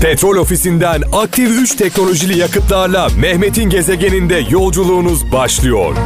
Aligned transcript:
Petrol 0.00 0.36
ofisinden 0.36 1.02
aktif 1.12 1.50
3 1.50 1.74
teknolojili 1.74 2.38
yakıtlarla 2.38 3.08
Mehmet'in 3.08 3.70
gezegeninde 3.70 4.34
yolculuğunuz 4.50 5.32
başlıyor. 5.32 5.96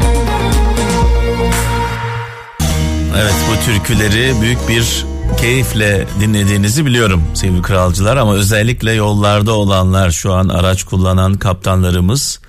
Evet 3.17 3.35
bu 3.51 3.65
türküleri 3.65 4.41
büyük 4.41 4.69
bir 4.69 5.07
keyifle 5.41 6.07
dinlediğinizi 6.21 6.87
biliyorum 6.87 7.25
sevgili 7.35 7.63
kralcılar 7.63 8.17
ama 8.17 8.35
özellikle 8.35 8.93
yollarda 8.93 9.53
olanlar 9.53 10.11
şu 10.11 10.33
an 10.33 10.49
araç 10.49 10.85
kullanan 10.85 11.35
kaptanlarımız 11.35 12.41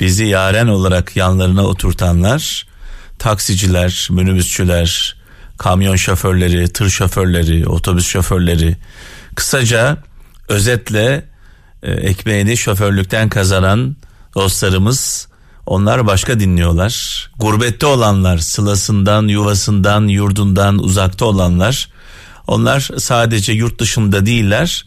bizi 0.00 0.24
yaren 0.24 0.66
olarak 0.66 1.16
yanlarına 1.16 1.66
oturtanlar 1.66 2.66
taksiciler, 3.18 4.08
minibüsçüler, 4.10 5.16
kamyon 5.58 5.96
şoförleri, 5.96 6.72
tır 6.72 6.90
şoförleri, 6.90 7.68
otobüs 7.68 8.06
şoförleri 8.06 8.76
kısaca 9.34 9.98
özetle 10.48 11.24
e, 11.82 11.92
ekmeğini 11.92 12.56
şoförlükten 12.56 13.28
kazanan 13.28 13.96
dostlarımız 14.34 15.28
onlar 15.66 16.06
başka 16.06 16.40
dinliyorlar. 16.40 17.26
Gurbette 17.38 17.86
olanlar, 17.86 18.38
sılasından, 18.38 19.28
yuvasından, 19.28 20.08
yurdundan 20.08 20.78
uzakta 20.78 21.24
olanlar 21.24 21.88
onlar 22.46 22.88
sadece 22.98 23.52
yurt 23.52 23.80
dışında 23.80 24.26
değiller. 24.26 24.84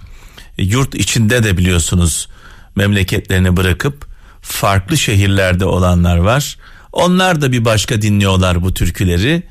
Yurt 0.58 0.96
içinde 0.96 1.44
de 1.44 1.58
biliyorsunuz 1.58 2.28
memleketlerini 2.76 3.58
bırakıp 3.58 4.08
farklı 4.42 4.98
şehirlerde 4.98 5.66
olanlar 5.66 6.18
var. 6.18 6.58
Onlar 6.92 7.42
da 7.42 7.52
bir 7.52 7.66
başka 7.66 8.02
dinliyorlar 8.02 8.64
bu 8.64 8.74
türküleri. 8.74 9.44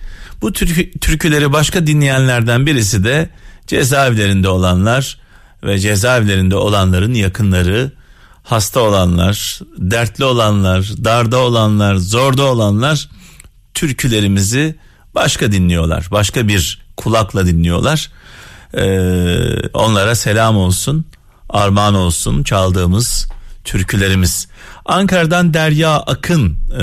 Bu 0.42 0.52
türkü, 0.52 0.90
türküleri 0.98 1.52
başka 1.52 1.86
dinleyenlerden 1.86 2.66
birisi 2.66 3.04
de 3.04 3.30
cezaevlerinde 3.66 4.48
olanlar 4.48 5.18
ve 5.64 5.78
cezaevlerinde 5.78 6.56
olanların 6.56 7.14
yakınları, 7.14 7.92
hasta 8.42 8.80
olanlar, 8.80 9.60
dertli 9.78 10.24
olanlar, 10.24 10.90
darda 11.04 11.38
olanlar, 11.38 11.96
zorda 11.96 12.42
olanlar 12.42 13.08
türkülerimizi 13.74 14.76
başka 15.14 15.52
dinliyorlar. 15.52 16.08
Başka 16.10 16.48
bir 16.48 16.82
kulakla 16.96 17.46
dinliyorlar. 17.46 18.10
Ee, 18.74 19.68
onlara 19.72 20.14
selam 20.14 20.56
olsun, 20.56 21.04
armağan 21.48 21.94
olsun 21.94 22.42
çaldığımız 22.42 23.28
türkülerimiz. 23.64 24.48
Ankara'dan 24.84 25.54
Derya 25.54 25.90
Akın 25.90 26.56
e, 26.72 26.82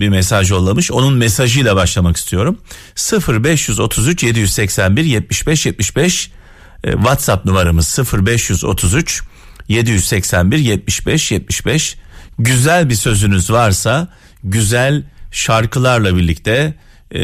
bir 0.00 0.08
mesaj 0.08 0.50
yollamış. 0.50 0.90
Onun 0.90 1.14
mesajıyla 1.14 1.76
başlamak 1.76 2.16
istiyorum. 2.16 2.58
0533 3.28 4.22
781 4.22 5.04
75 5.04 5.66
75 5.66 6.26
e, 6.26 6.35
WhatsApp 6.92 7.44
numaramız 7.44 7.98
0533 8.12 9.22
781 9.68 10.58
75 10.58 11.32
75 11.32 11.96
güzel 12.38 12.88
bir 12.88 12.94
sözünüz 12.94 13.50
varsa 13.50 14.08
güzel 14.44 15.02
şarkılarla 15.30 16.16
birlikte 16.16 16.74
e, 17.14 17.20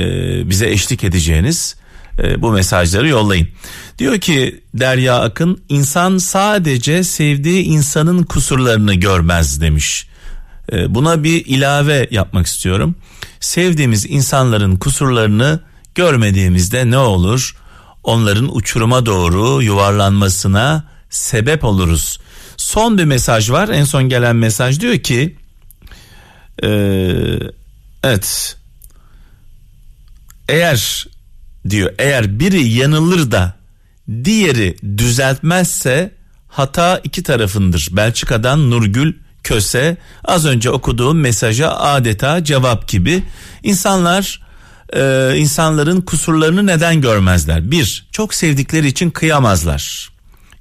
bize 0.51 0.71
eşlik 0.71 1.05
edeceğiniz 1.05 1.77
e, 2.19 2.43
bu 2.43 2.53
mesajları 2.53 3.09
yollayın. 3.09 3.49
Diyor 3.99 4.19
ki 4.19 4.61
Derya 4.75 5.21
Akın 5.21 5.63
insan 5.69 6.19
sadece 6.19 7.05
sevdiği 7.05 7.63
insanın 7.63 8.23
kusurlarını 8.23 8.95
görmez 8.95 9.61
demiş. 9.61 10.07
E, 10.73 10.95
buna 10.95 11.25
bir 11.25 11.47
ilave 11.47 12.09
yapmak 12.11 12.47
istiyorum. 12.47 12.95
Sevdiğimiz 13.41 14.07
insanların 14.07 14.77
kusurlarını 14.77 15.61
görmediğimizde 15.95 16.91
ne 16.91 16.99
olur? 16.99 17.57
Onların 18.05 18.57
uçuruma 18.57 19.07
doğru 19.07 19.63
yuvarlanmasına 19.63 20.85
sebep 21.11 21.65
oluruz. 21.65 22.19
Son 22.57 22.99
bir 22.99 23.05
mesaj 23.05 23.51
var. 23.51 23.69
En 23.69 23.85
son 23.85 24.09
gelen 24.09 24.37
mesaj 24.37 24.81
diyor 24.81 24.99
ki 24.99 25.37
e, 26.63 26.69
evet 28.03 28.57
eğer 30.49 31.07
diyor 31.71 31.95
eğer 31.99 32.39
biri 32.41 32.69
yanılır 32.69 33.31
da 33.31 33.55
diğeri 34.25 34.77
düzeltmezse 34.99 36.15
hata 36.49 37.01
iki 37.05 37.23
tarafındır. 37.23 37.89
Belçika'dan 37.93 38.71
Nurgül 38.71 39.15
Köse 39.45 39.97
az 40.25 40.47
önce 40.47 40.71
okuduğum 40.71 41.21
mesaja 41.21 41.71
adeta 41.71 42.45
cevap 42.45 42.89
gibi 42.89 43.23
insanlar 43.63 44.43
e, 44.97 45.33
insanların 45.37 46.01
kusurlarını 46.01 46.67
neden 46.67 47.01
görmezler? 47.01 47.71
Bir, 47.71 48.09
çok 48.13 48.35
sevdikleri 48.35 48.87
için 48.87 49.11
kıyamazlar. 49.11 50.13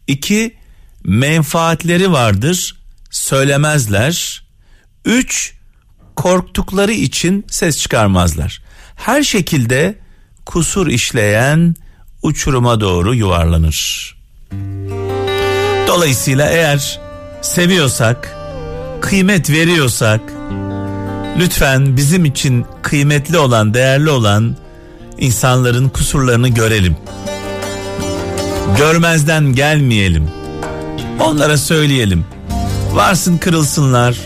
İki, 0.08 0.56
menfaatleri 1.04 2.12
vardır, 2.12 2.76
söylemezler. 3.10 4.44
Üç, 5.06 5.54
korktukları 6.16 6.92
için 6.92 7.46
ses 7.50 7.80
çıkarmazlar. 7.80 8.62
Her 8.96 9.24
şekilde 9.24 9.96
kusur 10.46 10.88
işleyen 10.88 11.76
uçuruma 12.22 12.82
doğru 12.82 13.16
yuvarlanır. 13.16 14.12
Dolayısıyla 15.88 16.50
eğer 16.50 17.00
seviyorsak, 17.42 18.36
kıymet 19.02 19.50
veriyorsak 19.50 20.22
lütfen 21.42 21.98
bizim 21.98 22.26
için 22.26 22.66
kıymetli 22.82 23.38
olan, 23.38 23.74
değerli 23.74 24.10
olan 24.10 24.56
insanların 25.18 25.90
kusurlarını 25.90 26.48
görelim. 26.48 26.98
Görmezden 28.78 29.54
gelmeyelim. 29.54 30.30
Onlara 31.20 31.58
söyleyelim. 31.58 32.26
Varsın 32.94 33.38
kırılsınlar, 33.38 34.18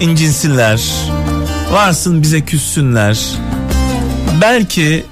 incinsinler. 0.00 0.82
Varsın 1.72 2.22
bize 2.22 2.40
küssünler. 2.40 3.20
Belki 4.40 5.04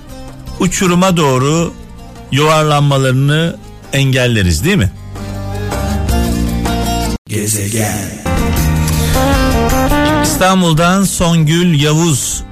uçuruma 0.60 1.16
doğru 1.16 1.72
yuvarlanmalarını 2.32 3.56
engelleriz 3.92 4.64
değil 4.64 4.76
mi? 4.76 4.90
Gezegen. 7.28 8.29
İstanbul'dan 10.24 11.04
Songül 11.04 11.80
Yavuz 11.80 12.42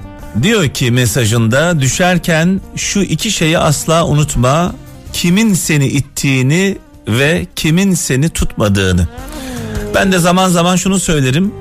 diyor 0.41 0.67
ki 0.67 0.91
mesajında 0.91 1.79
düşerken 1.79 2.61
şu 2.75 2.99
iki 2.99 3.31
şeyi 3.31 3.57
asla 3.57 4.07
unutma. 4.07 4.73
Kimin 5.13 5.53
seni 5.53 5.87
ittiğini 5.87 6.77
ve 7.07 7.47
kimin 7.55 7.93
seni 7.93 8.29
tutmadığını. 8.29 9.07
Ben 9.95 10.11
de 10.11 10.19
zaman 10.19 10.49
zaman 10.49 10.75
şunu 10.75 10.99
söylerim. 10.99 11.53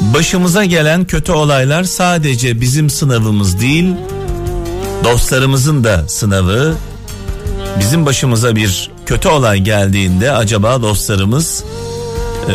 Başımıza 0.00 0.64
gelen 0.64 1.04
kötü 1.04 1.32
olaylar 1.32 1.84
sadece 1.84 2.60
bizim 2.60 2.90
sınavımız 2.90 3.60
değil, 3.60 3.86
dostlarımızın 5.04 5.84
da 5.84 6.08
sınavı. 6.08 6.74
Bizim 7.80 8.06
başımıza 8.06 8.56
bir 8.56 8.90
kötü 9.06 9.28
olay 9.28 9.58
geldiğinde 9.58 10.32
acaba 10.32 10.82
dostlarımız 10.82 11.64
e, 12.48 12.54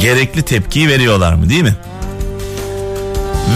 gerekli 0.00 0.42
tepkiyi 0.42 0.88
veriyorlar 0.88 1.34
mı 1.34 1.48
değil 1.48 1.62
mi? 1.62 1.74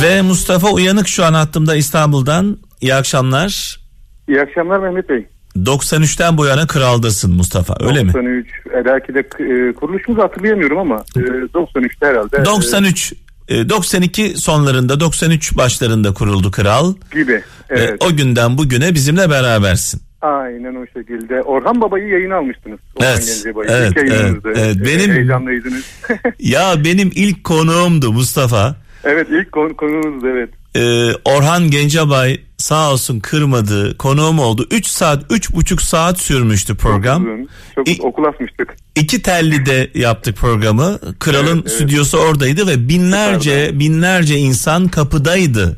Ve 0.03 0.23
Mustafa 0.23 0.71
Uyanık 0.71 1.09
şu 1.09 1.25
an 1.25 1.35
hattımda 1.35 1.77
İstanbul'dan. 1.77 2.59
İyi 2.81 2.95
akşamlar. 2.95 3.81
İyi 4.29 4.41
akşamlar 4.41 4.79
Mehmet 4.79 5.09
Bey. 5.09 5.27
93'ten 5.57 6.39
bu 6.39 6.47
yana 6.47 6.67
kraldasın 6.67 7.35
Mustafa 7.35 7.75
öyle 7.81 8.01
93, 8.01 8.15
mi? 8.15 8.15
93 8.15 8.47
e, 8.75 8.85
belki 8.85 9.15
de 9.15 9.19
e, 9.21 9.73
kuruluşumuzu 9.73 10.23
hatırlayamıyorum 10.23 10.79
ama 10.79 11.05
e, 11.17 11.21
93'te 11.21 12.07
herhalde. 12.07 12.45
93 12.45 13.12
e, 13.49 13.69
92 13.69 14.37
sonlarında 14.37 15.01
93 15.01 15.57
başlarında 15.57 16.15
kuruldu 16.15 16.51
kral. 16.51 16.95
Gibi 17.12 17.43
evet. 17.71 18.03
E, 18.03 18.07
o 18.07 18.17
günden 18.17 18.59
bugüne 18.59 18.95
bizimle 18.95 19.31
berabersin. 19.31 20.09
Aynen 20.22 20.75
o 20.75 20.86
şekilde. 20.86 21.42
Orhan 21.42 21.81
Baba'yı 21.81 22.08
yayın 22.08 22.31
almıştınız. 22.31 22.81
Orhan 22.97 23.12
evet, 23.12 23.42
evet, 23.47 24.37
evet, 24.44 24.56
evet. 24.56 24.76
Benim, 24.87 25.14
Heyecanlıydınız. 25.14 25.84
ya 26.38 26.84
benim 26.84 27.11
ilk 27.14 27.44
konuğumdu 27.44 28.12
Mustafa. 28.12 28.76
Evet 29.05 29.26
ilk 29.31 29.52
konu, 29.52 29.76
konuğumuzdu 29.76 30.28
evet. 30.28 30.50
Ee, 30.76 31.12
Orhan 31.25 31.70
Gencebay 31.70 32.40
sağ 32.56 32.93
olsun 32.93 33.20
kırmadı 33.20 33.96
konuğum 33.96 34.38
oldu. 34.38 34.67
3 34.70 34.87
saat 34.87 35.22
3,5 35.22 35.82
saat 35.82 36.19
sürmüştü 36.19 36.76
program. 36.76 37.26
Çok, 37.75 37.87
çok 37.87 38.05
okul 38.05 38.25
açmıştık. 38.25 38.76
İki 38.96 39.23
telli 39.23 39.66
de 39.66 39.90
yaptık 39.94 40.37
programı. 40.37 40.99
Kralın 41.19 41.61
evet, 41.61 41.73
stüdyosu 41.73 42.19
evet. 42.19 42.31
oradaydı 42.31 42.66
ve 42.66 42.88
binlerce 42.88 43.70
binlerce 43.78 44.37
insan 44.37 44.88
kapıdaydı. 44.88 45.76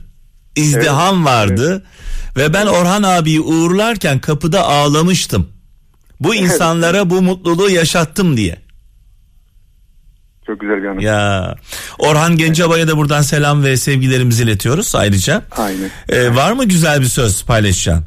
İzdiham 0.57 1.17
evet, 1.17 1.27
vardı. 1.27 1.71
Evet. 1.73 1.83
Ve 2.37 2.55
ben 2.55 2.67
Orhan 2.67 3.03
abiyi 3.03 3.41
uğurlarken 3.41 4.19
kapıda 4.19 4.65
ağlamıştım. 4.65 5.49
Bu 6.21 6.35
insanlara 6.35 7.11
bu 7.11 7.23
mutluluğu 7.23 7.71
yaşattım 7.71 8.37
diye. 8.37 8.57
Çok 10.47 10.61
güzel 10.61 10.83
bir 10.83 10.89
anı. 10.89 11.03
Ya 11.03 11.55
Orhan 11.99 12.37
Gencebay'a 12.37 12.89
da 12.89 12.97
buradan 12.97 13.21
selam 13.21 13.65
ve 13.65 13.77
sevgilerimizi 13.77 14.43
iletiyoruz 14.43 14.95
ayrıca. 14.97 15.43
Aynen. 15.57 15.91
Ee, 16.09 16.37
var 16.37 16.53
mı 16.53 16.65
güzel 16.65 17.01
bir 17.01 17.07
söz 17.07 17.47
paylaşacağın? 17.47 18.05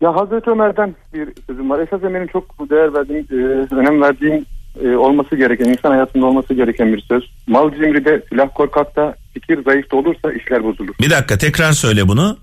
Ya 0.00 0.16
Hazreti 0.16 0.50
Ömer'den 0.50 0.94
bir 1.14 1.28
sözüm 1.46 1.70
var. 1.70 1.78
Esasen 1.78 2.14
benim 2.14 2.26
çok 2.26 2.70
değer 2.70 2.94
verdiğim, 2.94 3.26
e, 3.30 3.74
önem 3.74 4.02
verdiğim 4.02 4.46
e, 4.80 4.96
olması 4.96 5.36
gereken, 5.36 5.64
insan 5.64 5.90
hayatında 5.90 6.26
olması 6.26 6.54
gereken 6.54 6.92
bir 6.92 7.00
söz. 7.00 7.30
Mal 7.46 7.70
cimride, 7.70 8.22
silah 8.28 8.48
korkakta, 8.54 9.14
fikir 9.34 9.64
zayıfta 9.64 9.96
olursa 9.96 10.32
işler 10.32 10.64
bozulur. 10.64 10.94
Bir 11.00 11.10
dakika 11.10 11.38
tekrar 11.38 11.72
söyle 11.72 12.08
bunu. 12.08 12.38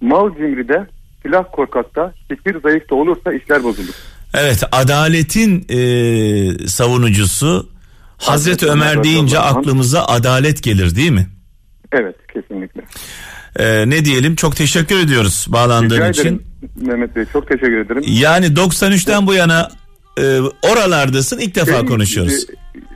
Mal 0.00 0.34
cimride, 0.34 0.86
silah 1.22 1.44
korkakta, 1.52 2.12
fikir 2.28 2.60
zayıfta 2.62 2.94
olursa 2.94 3.32
işler 3.32 3.64
bozulur. 3.64 3.94
Evet 4.34 4.62
adaletin 4.72 5.66
e, 5.68 6.68
savunucusu 6.68 7.68
Hazreti 8.18 8.66
Ömer 8.66 9.04
deyince 9.04 9.38
aklımıza 9.38 10.04
adalet 10.04 10.62
gelir 10.62 10.96
değil 10.96 11.10
mi? 11.10 11.26
Evet 11.92 12.16
kesinlikle. 12.34 12.82
E, 13.58 13.90
ne 13.90 14.04
diyelim 14.04 14.36
çok 14.36 14.56
teşekkür 14.56 14.98
ediyoruz 14.98 15.46
bağlandığın 15.48 15.96
Rica 15.96 16.08
için. 16.08 16.22
ederim 16.22 16.42
Mehmet 16.76 17.16
Bey 17.16 17.24
çok 17.32 17.48
teşekkür 17.48 17.78
ederim. 17.78 18.02
Yani 18.06 18.46
93'ten 18.46 19.26
bu 19.26 19.34
yana 19.34 19.68
e, 20.18 20.40
oralardasın 20.62 21.38
ilk 21.38 21.54
defa 21.54 21.78
Şey, 21.78 21.86
konuşuyoruz. 21.86 22.46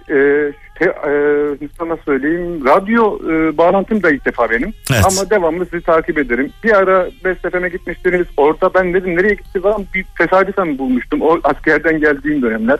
E, 0.09 0.15
e, 0.15 0.53
te, 0.79 0.85
e, 0.85 1.69
sana 1.79 1.97
söyleyeyim. 2.05 2.65
Radyo 2.65 3.19
e, 3.31 3.57
bağlantım 3.57 4.03
da 4.03 4.11
ilk 4.11 4.27
defa 4.27 4.51
benim. 4.51 4.75
Evet. 4.93 5.05
Ama 5.05 5.31
devamlı 5.31 5.67
sizi 5.71 5.83
takip 5.83 6.19
ederim. 6.19 6.53
Bir 6.65 6.77
ara 6.77 7.09
Bestefem'e 7.25 7.69
gitmiştiniz. 7.69 8.27
Orada 8.37 8.75
ben 8.75 8.95
dedim 8.95 9.17
nereye 9.17 9.35
gitti 9.35 9.61
falan 9.61 9.87
bir 9.95 10.05
tesadüfen 10.19 10.79
bulmuştum. 10.79 11.23
O 11.23 11.39
askerden 11.45 12.01
geldiğim 12.01 12.43
dönemler. 12.43 12.79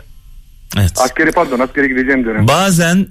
Evet. 0.77 0.91
Askeri 0.97 1.31
pardon 1.31 1.59
askere 1.59 1.87
gideceğim 1.87 2.25
dönem. 2.25 2.47
Bazen 2.47 3.07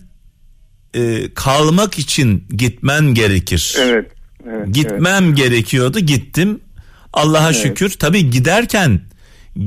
e, 0.94 1.34
kalmak 1.34 1.98
için 1.98 2.44
gitmen 2.50 3.14
gerekir. 3.14 3.76
evet. 3.80 3.92
evet 3.94 4.12
evet. 4.50 4.74
Gitmem 4.74 5.34
gerekiyordu 5.34 5.98
gittim. 6.00 6.60
Allah'a 7.12 7.52
şükür. 7.52 7.90
Tabii 7.90 8.30
giderken 8.30 9.00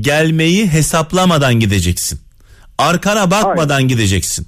gelmeyi 0.00 0.66
hesaplamadan 0.68 1.54
gideceksin. 1.60 2.20
Arkana 2.78 3.30
bakmadan 3.30 3.88
gideceksin. 3.88 4.46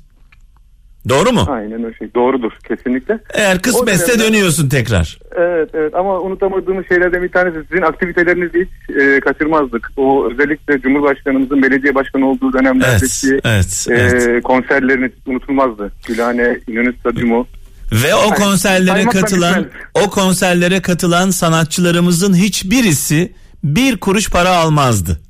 Doğru 1.09 1.33
mu? 1.33 1.47
Aynen 1.51 1.85
öyle 1.85 1.97
şey. 1.99 2.15
Doğrudur 2.15 2.53
kesinlikle. 2.69 3.19
Eğer 3.35 3.63
kısmetse 3.63 4.13
dönemde- 4.13 4.25
dönüyorsun 4.29 4.69
tekrar. 4.69 5.19
Evet 5.37 5.71
evet 5.75 5.95
ama 5.95 6.21
unutamadığımız 6.21 6.89
şeylerden 6.89 7.23
bir 7.23 7.29
tanesi 7.33 7.59
sizin 7.71 7.83
aktivitelerinizi 7.83 8.61
hiç 8.61 8.97
e, 8.97 9.21
kaçırmazdık. 9.21 9.91
O 9.97 10.31
özellikle 10.33 10.81
Cumhurbaşkanımızın 10.81 11.63
belediye 11.63 11.95
başkanı 11.95 12.31
olduğu 12.31 12.51
Evet, 12.55 12.55
dönemlerdeki 12.55 13.41
evet, 13.45 13.87
e, 13.91 13.95
evet. 13.95 14.43
konserleriniz 14.43 15.13
unutulmazdı. 15.27 15.93
Gülhane 16.07 16.59
İnönü 16.69 16.95
Stadyumu. 17.01 17.47
Ve 17.93 18.15
o 18.15 18.31
konserlere 18.31 18.87
saymakla 18.87 19.21
katılan 19.21 19.67
o 19.95 20.11
konserlere 20.11 20.83
katılan 20.83 21.31
sanatçılarımızın 21.31 22.35
hiçbirisi 22.35 23.33
bir 23.65 23.97
kuruş 23.97 24.31
para 24.31 24.49
almazdı. 24.51 25.21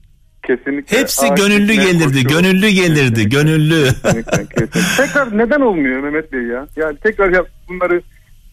Kesinlikle. 0.46 0.98
Hepsi 0.98 1.26
ağaç 1.26 1.38
gönüllü 1.38 1.74
gelirdi, 1.74 2.22
gönüllü 2.24 2.68
gelirdi, 2.68 2.98
Kesinlikle, 2.98 3.24
gönüllü. 3.24 3.84
kesinlikle, 4.02 4.46
kesinlikle. 4.46 4.80
tekrar 4.96 5.38
neden 5.38 5.60
olmuyor 5.60 6.00
Mehmet 6.00 6.32
Bey 6.32 6.42
ya? 6.42 6.66
Yani 6.76 6.98
tekrar 7.02 7.30
yap 7.30 7.48
bunları 7.68 8.02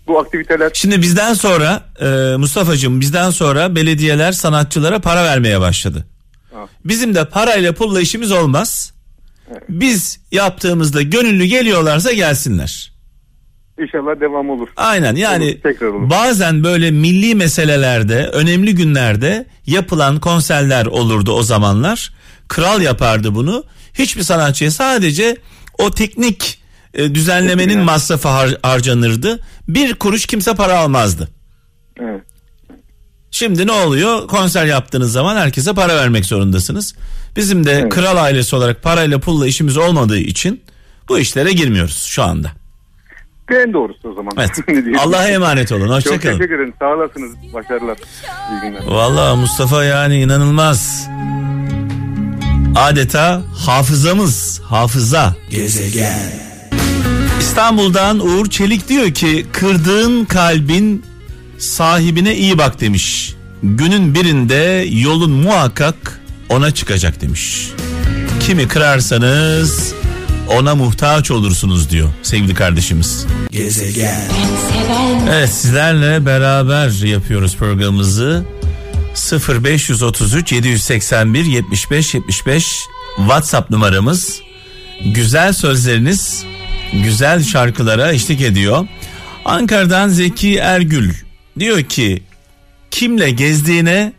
bu 0.08 0.20
aktiviteler. 0.20 0.72
Şimdi 0.74 1.02
bizden 1.02 1.34
sonra 1.34 1.84
e, 2.02 2.36
Mustafa'cığım 2.38 3.02
bizden 3.02 3.30
sonra 3.30 3.76
belediyeler 3.76 4.32
sanatçılara 4.32 5.00
para 5.00 5.24
vermeye 5.24 5.62
başladı. 5.62 6.06
Ha. 6.54 6.66
Bizim 6.86 7.16
de 7.16 7.26
parayla 7.26 7.74
pulla 7.74 8.02
işimiz 8.02 8.32
olmaz. 8.32 8.94
Biz 9.70 10.20
yaptığımızda 10.32 11.02
gönüllü 11.02 11.46
geliyorlarsa 11.46 12.14
gelsinler. 12.14 12.92
İnşallah 13.84 14.20
devam 14.22 14.50
olur. 14.50 14.68
Aynen 14.78 15.16
yani 15.16 15.46
Olur, 15.46 15.62
tekrar 15.64 15.88
olur. 15.88 16.10
bazen 16.10 16.64
böyle 16.64 16.92
milli 16.92 17.36
meselelerde 17.36 18.28
önemli 18.28 18.76
günlerde 18.76 19.46
yapılan 19.66 20.20
konserler 20.20 20.86
olurdu 20.86 21.32
o 21.32 21.44
zamanlar. 21.44 22.14
Kral 22.48 22.82
yapardı 22.82 23.36
bunu. 23.36 23.64
Hiçbir 23.94 24.24
sanatçıya 24.24 24.72
sadece 24.72 25.38
o 25.78 25.92
teknik 25.92 26.60
e, 26.94 27.16
düzenlemenin 27.16 27.76
Evet. 27.76 27.86
masrafı 27.86 28.28
har- 28.28 28.58
harcanırdı. 28.62 29.40
Bir 29.68 29.94
kuruş 29.94 30.26
kimse 30.26 30.56
para 30.56 30.78
almazdı. 30.80 31.30
Evet. 32.02 32.22
Şimdi 33.32 33.68
ne 33.68 33.72
oluyor? 33.72 34.28
Konser 34.28 34.66
yaptığınız 34.66 35.12
zaman 35.12 35.36
herkese 35.36 35.74
para 35.74 35.96
vermek 35.96 36.26
zorundasınız. 36.26 36.96
Bizim 37.36 37.66
de 37.66 37.72
Evet. 37.72 37.90
kral 37.94 38.18
ailesi 38.24 38.56
olarak 38.56 38.84
parayla 38.84 39.20
pulla 39.20 39.48
işimiz 39.48 39.78
olmadığı 39.78 40.18
için 40.20 40.62
bu 41.10 41.20
işlere 41.20 41.52
girmiyoruz 41.52 42.04
şu 42.04 42.24
anda. 42.24 42.52
En 43.52 43.74
doğrusu 43.74 44.10
o 44.10 44.14
zaman. 44.14 44.34
Evet. 44.38 44.98
Allah'a 45.00 45.28
emanet 45.28 45.72
olun. 45.72 45.88
Çok 45.88 45.96
Hoşçakalın. 45.96 46.38
teşekkür 46.38 46.56
ederim. 46.56 46.74
Sağ 46.80 46.86
olasınız. 46.96 47.32
Başarılar. 47.54 47.98
İyi 48.52 48.62
günler. 48.62 48.84
Valla 48.88 49.36
Mustafa 49.36 49.84
yani 49.84 50.22
inanılmaz. 50.22 51.08
Adeta 52.76 53.42
hafızamız, 53.66 54.62
hafıza. 54.66 55.36
Gezegen. 55.50 56.20
İstanbul'dan 57.40 58.20
Uğur 58.20 58.50
Çelik 58.50 58.90
diyor 58.90 59.12
ki 59.14 59.46
kırdığın 59.52 60.26
kalbin 60.26 61.06
sahibine 61.58 62.36
iyi 62.36 62.58
bak 62.58 62.82
demiş. 62.82 63.36
Günün 63.64 64.14
birinde 64.16 64.86
yolun 64.92 65.32
muhakkak 65.32 66.20
ona 66.50 66.72
çıkacak 66.72 67.22
demiş. 67.22 67.70
Kimi 68.40 68.68
kırarsanız 68.68 69.94
ona 70.50 70.76
muhtaç 70.76 71.32
olursunuz 71.32 71.90
diyor 71.90 72.10
sevgili 72.24 72.54
kardeşimiz. 72.54 73.26
Gezegen. 73.52 74.22
Evet 75.30 75.50
sizlerle 75.50 76.26
beraber 76.26 77.08
yapıyoruz 77.08 77.56
programımızı. 77.56 78.46
0533 79.64 80.52
781 80.52 81.46
75 81.46 82.14
75 82.14 82.80
WhatsApp 83.18 83.70
numaramız. 83.70 84.42
Güzel 85.06 85.54
sözleriniz 85.54 86.44
güzel 86.94 87.44
şarkılara 87.44 88.12
eşlik 88.12 88.42
ediyor. 88.42 88.88
Ankara'dan 89.46 90.10
Zeki 90.10 90.58
Ergül 90.58 91.14
diyor 91.60 91.84
ki 91.84 92.24
kimle 92.92 93.30
gezdiğine 93.30 94.14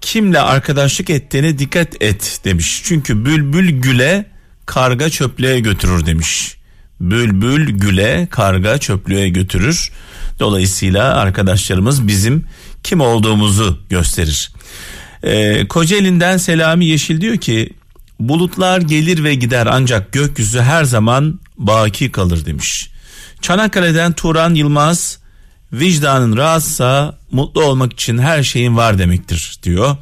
kimle 0.00 0.40
arkadaşlık 0.40 1.10
ettiğine 1.10 1.58
dikkat 1.58 2.02
et 2.02 2.40
demiş. 2.44 2.80
Çünkü 2.84 3.24
bülbül 3.24 3.70
güle 3.70 4.33
karga 4.66 5.10
çöplüğe 5.10 5.60
götürür 5.60 6.06
demiş. 6.06 6.56
Bülbül 7.00 7.70
güle 7.70 8.28
karga 8.30 8.78
çöplüğe 8.78 9.28
götürür. 9.28 9.92
Dolayısıyla 10.40 11.14
arkadaşlarımız 11.14 12.08
bizim 12.08 12.44
kim 12.82 13.00
olduğumuzu 13.00 13.78
gösterir. 13.88 14.52
Ee, 15.22 15.68
Kocaeli'nden 15.68 16.36
Selami 16.36 16.86
Yeşil 16.86 17.20
diyor 17.20 17.36
ki 17.36 17.72
bulutlar 18.20 18.80
gelir 18.80 19.24
ve 19.24 19.34
gider 19.34 19.66
ancak 19.70 20.12
gökyüzü 20.12 20.60
her 20.60 20.84
zaman 20.84 21.40
baki 21.58 22.12
kalır 22.12 22.46
demiş. 22.46 22.90
Çanakkale'den 23.40 24.12
Turan 24.12 24.54
Yılmaz 24.54 25.18
vicdanın 25.78 26.36
rahatsa 26.36 27.18
mutlu 27.30 27.64
olmak 27.64 27.92
için 27.92 28.18
her 28.18 28.42
şeyin 28.42 28.76
var 28.76 28.98
demektir 28.98 29.58
diyor. 29.62 29.96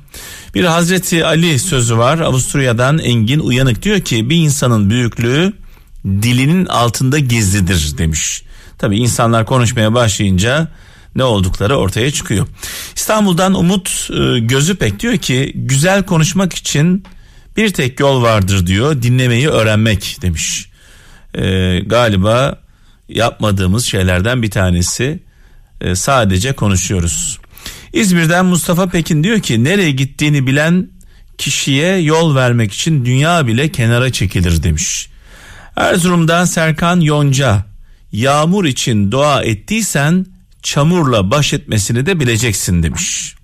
Bir 0.54 0.64
Hazreti 0.64 1.26
Ali 1.26 1.58
sözü 1.58 1.98
var 1.98 2.18
Avusturya'dan 2.18 2.98
Engin 2.98 3.40
Uyanık 3.40 3.82
diyor 3.82 4.00
ki 4.00 4.30
bir 4.30 4.36
insanın 4.36 4.90
büyüklüğü 4.90 5.52
dilinin 6.04 6.66
altında 6.66 7.18
gizlidir 7.18 7.98
demiş. 7.98 8.42
Tabi 8.78 8.98
insanlar 8.98 9.46
konuşmaya 9.46 9.94
başlayınca 9.94 10.68
ne 11.16 11.24
oldukları 11.24 11.76
ortaya 11.76 12.10
çıkıyor. 12.10 12.46
İstanbul'dan 12.96 13.54
Umut 13.54 14.10
e, 14.10 14.38
Gözüpek 14.38 15.00
diyor 15.00 15.16
ki 15.16 15.52
güzel 15.54 16.02
konuşmak 16.02 16.52
için 16.52 17.04
bir 17.56 17.72
tek 17.72 18.00
yol 18.00 18.22
vardır 18.22 18.66
diyor 18.66 19.02
dinlemeyi 19.02 19.48
öğrenmek 19.48 20.18
demiş. 20.22 20.68
E, 21.34 21.78
galiba 21.80 22.58
yapmadığımız 23.08 23.84
şeylerden 23.84 24.42
bir 24.42 24.50
tanesi 24.50 25.22
e, 25.82 25.94
sadece 25.94 26.52
konuşuyoruz. 26.52 27.38
İzmir'den 27.92 28.46
Mustafa 28.46 28.88
Pekin 28.88 29.24
diyor 29.24 29.40
ki 29.40 29.64
nereye 29.64 29.90
gittiğini 29.90 30.46
bilen 30.46 30.88
kişiye 31.38 31.96
yol 31.96 32.34
vermek 32.34 32.72
için 32.72 33.04
dünya 33.04 33.46
bile 33.46 33.72
kenara 33.72 34.12
çekilir 34.12 34.62
demiş. 34.62 35.08
Erzurum'dan 35.76 36.44
Serkan 36.44 37.00
Yonca 37.00 37.64
yağmur 38.12 38.64
için 38.64 39.12
dua 39.12 39.42
ettiysen 39.42 40.26
çamurla 40.62 41.30
baş 41.30 41.52
etmesini 41.52 42.06
de 42.06 42.20
bileceksin 42.20 42.82
demiş. 42.82 43.34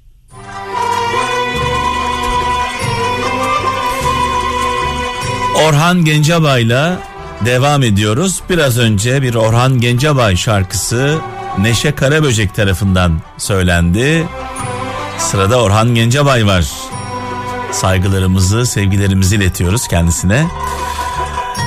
Orhan 5.55 6.05
Gencebay'la 6.05 6.99
devam 7.45 7.83
ediyoruz. 7.83 8.41
Biraz 8.51 8.79
önce 8.79 9.23
bir 9.23 9.35
Orhan 9.35 9.81
Gencebay 9.81 10.37
şarkısı 10.37 11.19
Neşe 11.61 11.95
Karaböcek 11.95 12.55
tarafından 12.55 13.23
söylendi. 13.39 14.29
Sırada 15.19 15.63
Orhan 15.63 15.95
Gencebay 15.95 16.47
var. 16.47 16.67
Saygılarımızı, 17.73 18.67
sevgilerimizi 18.67 19.37
iletiyoruz 19.37 19.89
kendisine. 19.89 20.47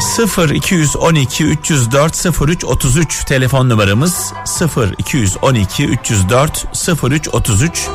0 0.02 0.50
212 0.50 1.44
304 1.46 2.26
03 2.48 2.66
33 2.66 3.24
telefon 3.26 3.70
numaramız 3.70 4.34
0 4.46 4.96
212 4.98 5.86
304 5.86 6.66
03 7.04 7.28
33 7.28 7.88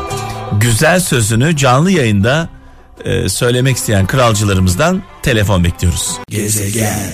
güzel 0.60 1.00
sözünü 1.00 1.56
canlı 1.56 1.90
yayında 1.90 2.48
e, 3.04 3.28
söylemek 3.28 3.76
isteyen 3.76 4.06
kralcılarımızdan 4.06 5.02
telefon 5.22 5.64
bekliyoruz. 5.64 6.18
Gezegen. 6.28 7.12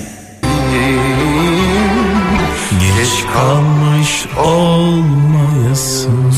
Geç 3.02 3.24
kalmış 3.32 4.26
olmayasın. 4.36 6.32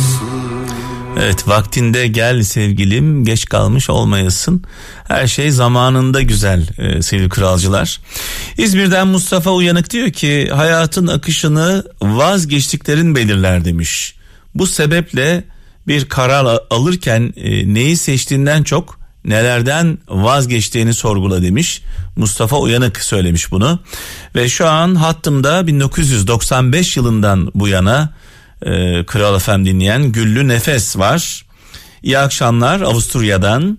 Evet 1.18 1.48
vaktinde 1.48 2.06
gel 2.06 2.42
sevgilim 2.42 3.24
geç 3.24 3.46
kalmış 3.46 3.90
olmayasın. 3.90 4.64
Her 5.08 5.26
şey 5.26 5.50
zamanında 5.50 6.22
güzel 6.22 6.68
e, 6.78 7.02
sevgili 7.02 7.28
kralcılar. 7.28 8.00
İzmir'den 8.58 9.06
Mustafa 9.06 9.50
Uyanık 9.50 9.90
diyor 9.90 10.10
ki 10.10 10.50
hayatın 10.54 11.06
akışını 11.06 11.84
vazgeçtiklerin 12.02 13.14
belirler 13.14 13.64
demiş. 13.64 14.14
Bu 14.54 14.66
sebeple 14.66 15.44
bir 15.88 16.08
karar 16.08 16.58
alırken 16.70 17.34
e, 17.36 17.74
neyi 17.74 17.96
seçtiğinden 17.96 18.62
çok 18.62 19.03
nelerden 19.24 19.98
vazgeçtiğini 20.08 20.94
sorgula 20.94 21.42
demiş. 21.42 21.82
Mustafa 22.16 22.58
Uyanık 22.58 23.00
söylemiş 23.02 23.50
bunu. 23.52 23.80
Ve 24.34 24.48
şu 24.48 24.66
an 24.66 24.94
hattımda 24.94 25.66
1995 25.66 26.96
yılından 26.96 27.50
bu 27.54 27.68
yana 27.68 28.10
e, 28.62 29.04
Kral 29.06 29.38
FM 29.38 29.64
dinleyen 29.64 30.12
Güllü 30.12 30.48
Nefes 30.48 30.98
var. 30.98 31.46
İyi 32.02 32.18
akşamlar 32.18 32.80
Avusturya'dan. 32.80 33.78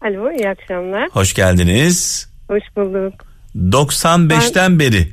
Alo, 0.00 0.30
iyi 0.30 0.48
akşamlar. 0.48 1.08
Hoş 1.12 1.34
geldiniz. 1.34 2.28
Hoş 2.48 2.62
bulduk. 2.76 3.14
95'ten 3.56 4.78
beri 4.78 5.12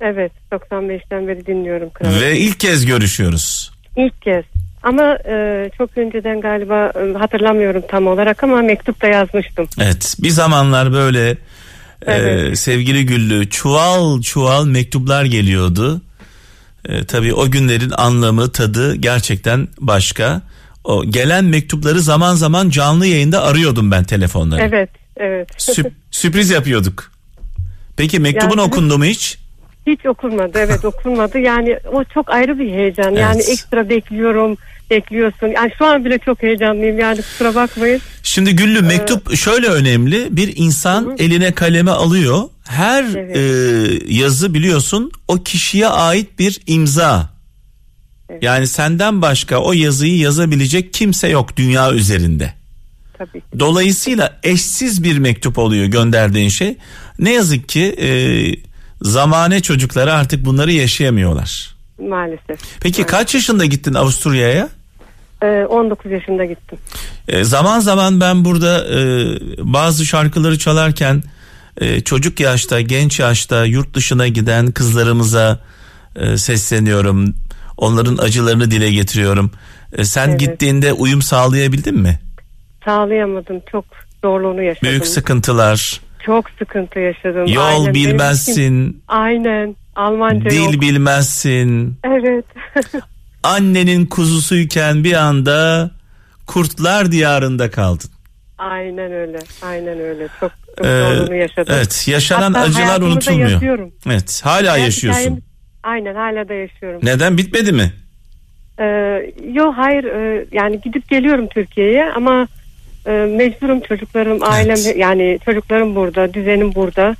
Evet, 0.00 0.32
95'ten 0.52 1.28
beri 1.28 1.46
dinliyorum 1.46 1.90
kralı. 1.90 2.20
ve 2.20 2.38
ilk 2.38 2.60
kez 2.60 2.86
görüşüyoruz. 2.86 3.72
İlk 3.96 4.22
kez. 4.22 4.44
Ama 4.86 5.18
e, 5.28 5.70
çok 5.78 5.98
önceden 5.98 6.40
galiba 6.40 6.92
e, 7.00 7.18
hatırlamıyorum 7.18 7.82
tam 7.88 8.06
olarak 8.06 8.42
ama 8.44 8.62
mektupta 8.62 9.06
yazmıştım. 9.06 9.68
Evet 9.80 10.16
bir 10.18 10.28
zamanlar 10.30 10.92
böyle 10.92 11.30
e, 11.30 11.36
Evet. 12.06 12.58
sevgili 12.58 13.06
Güllü 13.06 13.50
çuval 13.50 14.22
çuval 14.22 14.66
mektuplar 14.66 15.24
geliyordu. 15.24 16.00
E, 16.88 17.04
tabii 17.04 17.34
o 17.34 17.50
günlerin 17.50 17.90
anlamı 17.96 18.52
tadı 18.52 18.94
gerçekten 18.96 19.68
başka. 19.80 20.42
O 20.84 21.04
gelen 21.04 21.44
mektupları 21.44 22.00
zaman 22.00 22.34
zaman 22.34 22.70
canlı 22.70 23.06
yayında 23.06 23.42
arıyordum 23.44 23.90
ben 23.90 24.04
telefonları. 24.04 24.62
Evet, 24.62 24.90
evet. 25.16 25.48
Sürp- 25.58 25.92
sürpriz 26.10 26.50
yapıyorduk. 26.50 27.12
Peki 27.96 28.18
mektubun 28.18 28.58
Yani- 28.58 28.68
okundu 28.68 28.98
mu 28.98 29.04
hiç? 29.04 29.38
Hiç 29.86 30.06
okunmadı, 30.06 30.58
evet 30.58 30.84
okunmadı. 30.84 31.38
Yani 31.38 31.78
o 31.92 32.04
çok 32.04 32.30
ayrı 32.30 32.58
bir 32.58 32.70
heyecan. 32.70 33.10
Yani 33.10 33.36
Evet. 33.36 33.48
ekstra 33.48 33.88
bekliyorum, 33.88 34.56
bekliyorsun. 34.90 35.46
Yani 35.46 35.72
şu 35.78 35.86
an 35.86 36.04
bile 36.04 36.18
çok 36.18 36.42
heyecanlıyım 36.42 36.98
yani 36.98 37.16
kusura 37.16 37.54
bakmayın. 37.54 38.00
Şimdi 38.22 38.56
Güllü 38.56 38.82
mektup 38.82 39.36
şöyle 39.36 39.66
önemli. 39.68 40.28
Bir 40.30 40.52
insan 40.56 41.16
eline 41.18 41.52
kaleme 41.52 41.90
alıyor. 41.90 42.42
Her 42.68 43.04
Evet. 43.04 43.36
e, 43.36 44.14
yazı 44.14 44.54
biliyorsun 44.54 45.10
o 45.28 45.42
kişiye 45.42 45.88
ait 45.88 46.38
bir 46.38 46.60
imza. 46.66 47.30
Yani 48.42 48.66
senden 48.66 49.22
başka 49.22 49.58
o 49.58 49.72
yazıyı 49.72 50.18
yazabilecek 50.18 50.92
kimse 50.92 51.28
yok 51.28 51.56
dünya 51.56 51.92
üzerinde. 51.92 52.52
Tabii. 53.18 53.42
Dolayısıyla 53.58 54.38
eşsiz 54.42 55.04
bir 55.04 55.18
mektup 55.18 55.58
oluyor 55.58 55.86
gönderdiğin 55.86 56.48
şey. 56.48 56.76
Ne 57.18 57.32
yazık 57.32 57.68
ki 57.68 57.84
e, 58.00 58.08
zamane 59.02 59.60
çocukları 59.60 60.12
artık 60.14 60.44
bunları 60.44 60.72
yaşayamıyorlar. 60.72 61.76
Maalesef. 62.08 62.60
Peki 62.80 63.04
kaç 63.06 63.34
yaşında 63.34 63.64
gittin 63.64 63.94
Avusturya'ya? 63.94 64.68
E, 65.42 65.46
19 65.46 66.12
yaşında 66.12 66.44
gittim. 66.44 66.78
E, 67.28 67.44
zaman 67.44 67.80
zaman 67.80 68.20
ben 68.20 68.44
burada 68.44 68.84
e, 68.84 69.00
bazı 69.58 70.06
şarkıları 70.06 70.58
çalarken 70.58 71.22
e, 71.80 72.00
çocuk 72.00 72.40
yaşta, 72.40 72.80
genç 72.80 73.20
yaşta 73.20 73.64
yurt 73.64 73.94
dışına 73.94 74.28
giden 74.28 74.70
kızlarımıza 74.70 75.58
e, 76.16 76.36
sesleniyorum. 76.36 77.34
Onların 77.76 78.16
acılarını 78.16 78.70
dile 78.70 78.92
getiriyorum. 78.92 79.50
E, 79.98 80.04
sen 80.04 80.28
Evet. 80.28 80.40
gittiğinde 80.40 80.92
uyum 80.92 81.22
sağlayabildin 81.22 81.98
mi? 81.98 82.18
Sağlayamadım. 82.84 83.60
Çok 83.72 83.84
zorluğunu 84.24 84.62
yaşadım. 84.62 84.88
Büyük 84.88 85.06
sıkıntılar, 85.06 86.00
Çok 86.26 86.50
sıkıntı 86.58 86.98
yaşadım. 86.98 87.46
yol 87.46 87.62
Aynen, 87.62 87.94
benim 87.94 87.94
bilmezsin, 87.94 89.02
Aynen. 89.08 89.76
Almanca 89.96 90.50
dil 90.50 90.72
yok. 90.72 90.80
bilmezsin. 90.82 91.96
Evet. 92.04 92.44
Annenin 93.46 94.06
kuzusuyken 94.06 95.04
bir 95.04 95.12
anda 95.12 95.90
kurtlar 96.46 97.12
diyarında 97.12 97.70
kaldın. 97.70 98.10
aynen 98.58 99.12
öyle. 99.12 99.38
Aynen 99.62 100.00
öyle. 100.00 100.28
Çok, 100.40 100.52
çok 100.78 100.86
Ee, 100.86 101.36
yaşadım. 101.36 101.74
evet, 101.76 102.04
yaşanan 102.08 102.52
Hatta 102.54 102.60
acılar 102.60 103.00
unutulmuyor. 103.00 103.50
yazıyorum. 103.50 103.92
Evet, 104.06 104.40
hala 104.44 104.72
Hayat 104.72 104.86
yaşıyorsun. 104.86 105.20
hikayem- 105.22 105.40
Aynen 105.82 106.14
hala 106.14 106.48
da 106.48 106.54
yaşıyorum. 106.54 107.00
Neden 107.02 107.38
bitmedi 107.38 107.72
mi? 107.72 107.92
Ee, 108.80 108.84
yo 109.52 109.72
hayır 109.76 110.04
e, 110.04 110.46
yani 110.52 110.80
gidip 110.80 111.08
geliyorum 111.08 111.46
Türkiye'ye 111.48 112.12
ama 112.16 112.48
e, 113.06 113.10
mecburum 113.10 113.80
çocuklarım 113.80 114.38
ailem 114.42 114.76
Evet. 114.86 114.96
yani 114.96 115.38
çocuklarım 115.44 115.94
burada 115.96 116.34
düzenim 116.34 116.74
burada. 116.74 117.16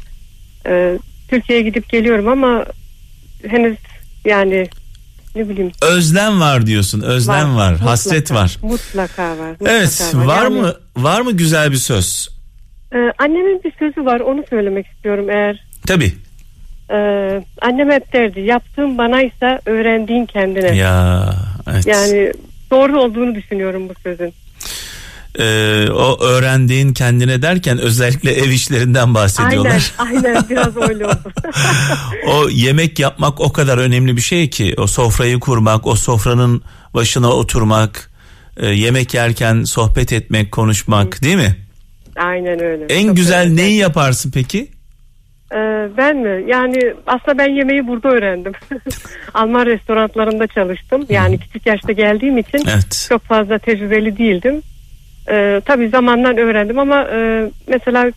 Ee, 0.66 0.98
Türkiye'ye 1.28 1.64
gidip 1.64 1.88
geliyorum 1.88 2.28
ama 2.28 2.64
henüz 3.48 3.76
yani 4.24 4.68
ne 5.36 5.48
bileyim 5.48 5.72
Özlem 5.82 6.40
var 6.40 6.66
diyorsun. 6.66 7.00
Özlem 7.00 7.56
var, 7.56 7.70
Mutlaka, 7.72 7.90
hasret 7.90 8.32
var. 8.32 8.58
Mutlaka 8.62 9.38
var. 9.38 9.50
mutlaka 9.50 9.72
Evet, 9.72 10.12
var 10.14 10.42
Yani, 10.42 10.60
mı 10.60 10.74
var 10.96 11.20
mı 11.20 11.32
güzel 11.32 11.70
bir 11.72 11.76
söz? 11.76 12.28
e, 12.94 12.98
annemin 13.18 13.60
bir 13.64 13.72
sözü 13.78 14.04
var 14.04 14.20
onu 14.20 14.44
söylemek 14.50 14.86
istiyorum 14.86 15.30
eğer 15.30 15.64
Tabii. 15.86 16.12
e, 16.90 16.96
annem 17.62 17.90
hep 17.90 18.12
derdi 18.12 18.40
yaptığın 18.40 18.98
bana 18.98 19.22
ise 19.22 19.60
öğrendiğin 19.66 20.26
kendine. 20.26 20.76
Ya 20.76 21.30
evet. 21.70 21.86
Yani 21.86 22.32
doğru 22.70 23.00
olduğunu 23.02 23.34
düşünüyorum 23.34 23.88
bu 23.88 23.92
sözün. 24.02 24.32
Ee, 25.38 25.88
o 25.90 26.24
öğrendiğin 26.24 26.92
kendine 26.92 27.42
derken 27.42 27.78
özellikle 27.78 28.32
ev 28.32 28.50
işlerinden 28.50 29.00
Aynen, 29.00 29.14
bahsediyorlar. 29.14 29.92
aynen 29.98 30.44
biraz 30.50 30.76
öyle 30.76 31.06
oldu. 31.06 31.32
o 32.26 32.48
yemek 32.48 32.98
yapmak 32.98 33.40
o 33.40 33.52
kadar 33.52 33.78
önemli 33.78 34.16
bir 34.16 34.20
şey 34.22 34.50
ki 34.50 34.74
o 34.78 34.86
sofrayı 34.86 35.40
kurmak, 35.40 35.86
o 35.86 35.94
sofranın 35.96 36.62
başına 36.94 37.30
oturmak, 37.30 38.10
e, 38.56 38.66
yemek 38.66 39.14
yerken 39.14 39.64
sohbet 39.64 40.12
etmek, 40.12 40.52
konuşmak, 40.52 41.22
değil 41.22 41.36
mi? 41.36 41.56
aynen 42.16 42.62
öyle. 42.62 42.84
En 42.88 43.06
Çok 43.06 43.16
güzel 43.16 43.40
öyle. 43.40 43.56
neyi 43.56 43.76
yaparsın 43.76 44.30
peki? 44.34 44.68
Ee, 45.52 45.56
ben 45.96 46.16
mi? 46.16 46.44
Yani 46.50 46.78
aslında 47.06 47.38
ben 47.38 47.48
yemeği 47.56 47.86
burada 47.86 48.08
öğrendim. 48.08 48.52
Alman 49.34 49.66
restoranlarında 49.66 50.46
çalıştım. 50.46 51.06
Yani 51.08 51.38
küçük 51.38 51.66
yaşta 51.66 51.92
geldiğim 51.92 52.38
için 52.38 52.58
Evet. 52.68 53.06
çok 53.08 53.22
fazla 53.22 53.58
tecrübeli 53.58 54.18
değildim. 54.18 54.62
Ee, 55.30 55.60
tabii 55.64 55.88
zamandan 55.88 56.36
öğrendim 56.38 56.78
ama 56.78 57.02
e, 57.12 57.50
mesela 57.68 58.10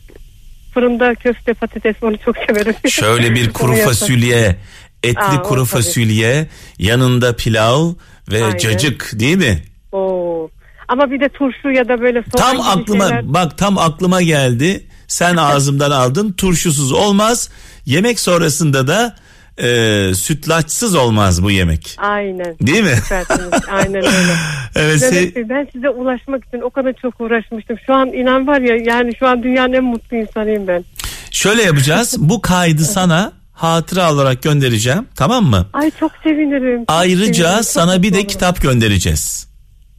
fırında 0.73 1.15
köfte 1.15 1.53
patates 1.53 1.95
onu 2.01 2.17
çok 2.25 2.35
severim. 2.37 2.75
Şöyle 2.89 3.35
bir 3.35 3.53
kuru 3.53 3.75
fasulye, 3.75 4.55
etli 5.03 5.19
Aa, 5.19 5.41
kuru 5.41 5.59
tabii. 5.59 5.69
fasulye, 5.69 6.47
yanında 6.79 7.35
pilav 7.35 7.89
ve 8.31 8.43
Aynen. 8.43 8.57
cacık 8.57 9.11
değil 9.13 9.37
mi? 9.37 9.63
Oo. 9.91 10.49
Ama 10.87 11.11
bir 11.11 11.19
de 11.19 11.29
turşu 11.29 11.71
ya 11.71 11.87
da 11.87 12.01
böyle 12.01 12.23
soğan 12.37 12.57
Tam 12.57 12.61
aklıma 12.79 13.07
şeyler. 13.07 13.33
bak 13.33 13.57
tam 13.57 13.77
aklıma 13.77 14.21
geldi. 14.21 14.83
Sen 15.07 15.35
ağzımdan 15.37 15.91
aldın. 15.91 16.31
Turşusuz 16.31 16.91
olmaz. 16.91 17.49
Yemek 17.85 18.19
sonrasında 18.19 18.87
da 18.87 19.15
e, 19.63 20.13
sütlaçsız 20.15 20.95
olmaz 20.95 21.43
bu 21.43 21.51
yemek. 21.51 21.95
Aynen. 21.97 22.55
Değil 22.61 22.83
mi? 22.83 22.95
Süpersiniz. 23.03 23.49
Aynen 23.71 23.95
öyle. 23.95 24.35
Evet. 24.75 25.01
Mehmet 25.01 25.13
se- 25.13 25.35
Bey, 25.35 25.49
ben 25.49 25.67
size 25.73 25.89
ulaşmak 25.89 26.45
için 26.45 26.61
o 26.61 26.69
kadar 26.69 26.93
çok 27.01 27.21
uğraşmıştım. 27.21 27.77
Şu 27.85 27.93
an 27.93 28.07
inan 28.07 28.47
var 28.47 28.61
ya 28.61 28.75
yani 28.75 29.15
şu 29.19 29.27
an 29.27 29.43
dünyanın 29.43 29.73
en 29.73 29.83
mutlu 29.83 30.17
insanıyım 30.17 30.67
ben. 30.67 30.85
şöyle 31.31 31.63
yapacağız. 31.63 32.15
Bu 32.19 32.41
kaydı 32.41 32.83
sana 32.85 33.31
hatıra 33.53 34.13
olarak 34.13 34.43
göndereceğim. 34.43 35.05
Tamam 35.15 35.45
mı? 35.45 35.67
Ay 35.73 35.91
çok 35.99 36.11
sevinirim. 36.23 36.79
çok 36.79 36.85
Ayrıca 36.87 37.25
sevinirim, 37.33 37.55
çok 37.55 37.65
sana 37.65 37.91
bir 37.91 37.97
mutlu 38.07 38.11
de 38.13 38.17
olurum. 38.17 38.27
kitap 38.27 38.61
göndereceğiz. 38.61 39.49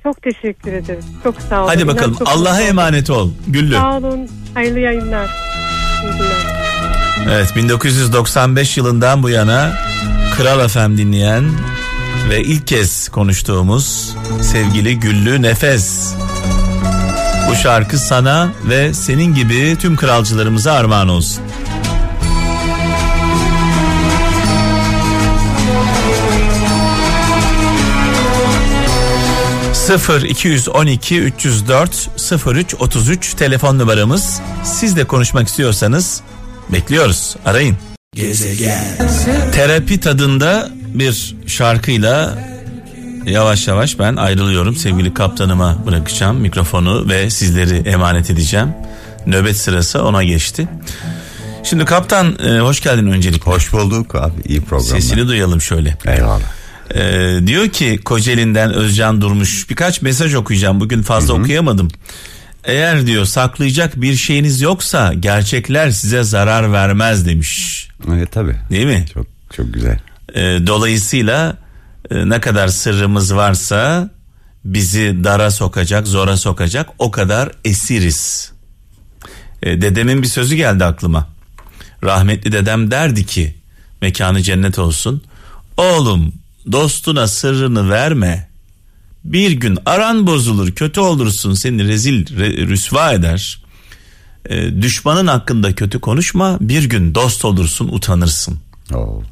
Çok 0.03 0.23
teşekkür 0.23 0.73
ederim. 0.73 1.05
Çok 1.25 1.41
sağ 1.43 1.61
olun. 1.61 1.69
Hadi 1.69 1.87
bakalım. 1.87 2.15
çok 2.19 2.29
Allah'a 2.29 2.61
emanet 2.61 3.11
ol. 3.11 3.31
Güllü. 3.49 3.75
Sağ 3.75 3.97
olun. 3.97 4.29
Hayırlı 4.55 4.79
yayınlar. 4.81 5.27
İyi 6.05 6.13
günler. 6.13 6.60
Evet 7.29 7.57
1995 7.57 8.77
yılından 8.77 9.23
bu 9.23 9.31
yana 9.31 9.73
Kral 10.37 10.69
FM 10.69 10.97
dinleyen 10.97 11.45
ve 12.31 12.43
ilk 12.43 12.67
kez 12.67 13.09
konuştuğumuz 13.09 14.17
sevgili 14.43 15.01
Güllü 15.01 15.43
Nefes. 15.43 16.15
Bu 17.51 17.55
şarkı 17.55 17.99
sana 17.99 18.53
ve 18.65 18.95
senin 18.95 19.35
gibi 19.35 19.77
tüm 19.81 19.97
kralcılarımıza 19.97 20.73
armağan 20.73 21.09
olsun. 21.09 21.43
0 29.91 30.23
212 30.23 31.21
304 31.21 32.11
03 32.47 32.75
33 32.75 33.35
telefon 33.35 33.79
numaramız. 33.79 34.41
Siz 34.65 34.97
de 34.97 35.05
konuşmak 35.05 35.49
istiyorsanız 35.49 36.23
bekliyoruz. 36.73 37.37
Arayın. 37.45 37.77
Gezegen. 38.15 38.85
Terapi 39.53 40.01
tadında 40.01 40.71
bir 40.95 41.37
şarkıyla 41.47 42.39
yavaş 43.27 43.69
yavaş 43.69 43.99
ben 43.99 44.17
ayrılıyorum. 44.17 44.77
Sevgili 44.77 45.15
kaptanıma 45.15 45.87
bırakacağım 45.87 46.37
mikrofonu 46.37 47.09
ve 47.09 47.31
sizleri 47.31 47.89
emanet 47.89 48.31
edeceğim. 48.31 48.69
Nöbet 49.27 49.57
sırası 49.57 50.05
ona 50.05 50.25
geçti. 50.25 50.69
Şimdi 51.63 51.85
kaptan 51.85 52.39
e, 52.47 52.59
hoş 52.59 52.81
geldin 52.81 53.07
öncelikle. 53.07 53.51
Hoş 53.51 53.73
bulduk 53.73 54.15
abi 54.15 54.41
iyi 54.45 54.61
programlar. 54.61 55.01
Sesini 55.01 55.29
duyalım 55.29 55.61
şöyle. 55.61 55.97
Eyvallah. 56.07 56.41
Ee, 56.95 57.39
diyor 57.47 57.69
ki 57.69 58.01
Kocaeli'nden 58.05 58.75
Özcan 58.75 59.21
Durmuş 59.21 59.71
birkaç 59.71 60.03
mesaj 60.03 60.35
okuyacağım 60.35 60.81
bugün 60.81 61.03
fazla 61.03 61.35
okuyamadım. 61.35 61.89
Eğer 62.65 63.07
diyor 63.07 63.25
saklayacak 63.25 64.01
bir 64.01 64.15
şeyiniz 64.17 64.61
yoksa 64.61 65.15
gerçekler 65.15 65.91
size 65.91 66.23
zarar 66.23 66.73
vermez 66.73 67.27
demiş. 67.27 67.89
Evet 68.09 68.33
tabii. 68.33 68.57
Değil 68.71 68.87
mi? 68.87 69.07
Çok 69.15 69.27
çok 69.57 69.75
güzel. 69.75 69.99
Ee, 70.35 70.41
dolayısıyla 70.67 71.57
e, 72.11 72.29
ne 72.29 72.41
kadar 72.41 72.69
sırrımız 72.69 73.35
varsa 73.35 74.11
bizi 74.65 75.25
dara 75.25 75.51
sokacak, 75.51 76.07
zora 76.07 76.37
sokacak 76.37 76.89
o 76.99 77.11
kadar 77.11 77.51
esiriz. 77.65 78.53
Ee, 79.63 79.83
dedemin 79.83 80.23
bir 80.23 80.29
sözü 80.29 80.55
geldi 80.57 80.85
aklıma. 80.85 81.29
Rahmetli 82.05 82.53
dedem 82.53 82.91
derdi 82.91 83.27
ki 83.27 83.55
mekanı 84.03 84.43
cennet 84.43 84.79
olsun. 84.79 85.23
Oğlum 85.77 86.33
dostuna 86.73 87.27
sırrını 87.27 87.91
verme. 87.91 88.50
Bir 89.25 89.51
gün 89.53 89.79
aran 89.87 90.27
bozulur, 90.27 90.73
kötü 90.73 91.01
olursun, 91.01 91.55
seni 91.55 91.89
rezil, 91.89 92.27
re- 92.27 92.69
rüsva 92.69 93.13
eder. 93.13 93.63
Ee, 94.49 94.83
düşmanın 94.83 95.27
hakkında 95.27 95.75
kötü 95.75 96.01
konuşma, 96.01 96.59
bir 96.61 96.85
gün 96.85 97.15
dost 97.15 97.45
olursun, 97.45 97.89
utanırsın. 97.89 98.59
Oo, 98.95 99.23